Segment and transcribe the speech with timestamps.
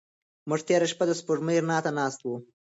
[0.49, 2.35] موږ تېره شپه د سپوږمۍ رڼا ته ناست وو.